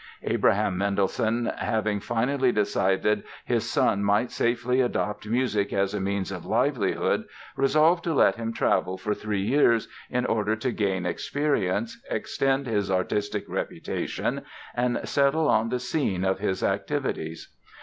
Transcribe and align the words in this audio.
Abraham 0.23 0.79
Mendelssohn 0.79 1.45
having 1.59 1.99
finally 1.99 2.51
decided 2.51 3.21
his 3.45 3.69
son 3.69 4.03
might 4.03 4.31
safely 4.31 4.81
adopt 4.81 5.27
music 5.27 5.71
as 5.71 5.93
a 5.93 5.99
means 5.99 6.31
of 6.31 6.43
livelihood 6.43 7.25
resolved 7.55 8.03
to 8.05 8.13
let 8.15 8.35
him 8.35 8.51
travel 8.51 8.97
for 8.97 9.13
three 9.13 9.43
years 9.43 9.87
in 10.09 10.25
order 10.25 10.55
to 10.55 10.71
gain 10.71 11.05
experience, 11.05 12.01
extend 12.09 12.65
his 12.65 12.89
artistic 12.89 13.45
reputation 13.47 14.41
and 14.73 14.99
settle 15.07 15.47
on 15.47 15.69
the 15.69 15.79
scene 15.79 16.25
of 16.25 16.39
his 16.39 16.63
activities. 16.63 17.53